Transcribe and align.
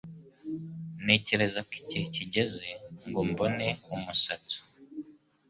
Ntekereza 1.03 1.59
ko 1.67 1.71
igihe 1.81 2.05
kigeze 2.15 2.67
ngo 3.07 3.19
mbone 3.29 3.67
umusatsi. 3.95 4.57